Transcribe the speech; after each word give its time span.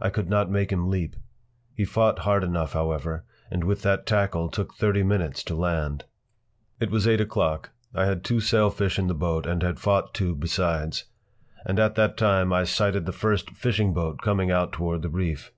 I 0.00 0.08
could 0.08 0.30
not 0.30 0.50
make 0.50 0.72
him 0.72 0.88
leap. 0.88 1.16
He 1.74 1.84
fought 1.84 2.20
hard 2.20 2.42
enough, 2.42 2.72
however, 2.72 3.24
and 3.50 3.62
with 3.62 3.82
that 3.82 4.06
tackle 4.06 4.48
took 4.48 4.72
thirty 4.72 5.02
minutes 5.02 5.42
to 5.44 5.54
land. 5.54 6.06
It 6.80 6.90
was 6.90 7.06
eight 7.06 7.20
o’clock. 7.20 7.68
I 7.94 8.06
had 8.06 8.24
two 8.24 8.40
sailfish 8.40 8.98
in 8.98 9.06
the 9.06 9.14
boat 9.14 9.44
and 9.44 9.62
had 9.62 9.78
fought 9.78 10.14
two 10.14 10.34
besides. 10.34 11.04
And 11.66 11.78
at 11.78 11.94
that 11.96 12.16
time 12.16 12.54
I 12.54 12.64
sighted 12.64 13.04
the 13.04 13.12
first 13.12 13.50
fishing 13.50 13.92
boat 13.92 14.22
coming 14.22 14.50
out 14.50 14.72
toward 14.72 15.02
the 15.02 15.10
reef. 15.10 15.52